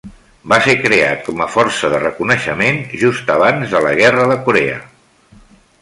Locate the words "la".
3.89-3.93